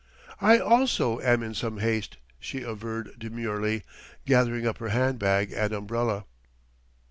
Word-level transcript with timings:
"I 0.39 0.57
also 0.57 1.19
am 1.21 1.43
in 1.43 1.53
some 1.53 1.77
haste," 1.77 2.17
she 2.39 2.63
averred 2.63 3.19
demurely, 3.19 3.83
gathering 4.25 4.65
up 4.65 4.79
her 4.79 4.89
hand 4.89 5.19
bag 5.19 5.53
and 5.55 5.71
umbrella. 5.71 6.25